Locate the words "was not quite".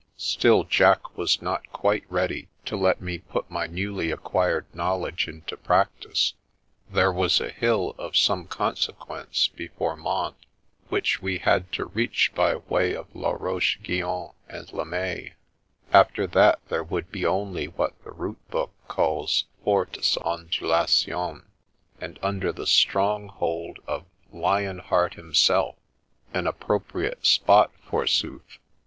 1.15-2.05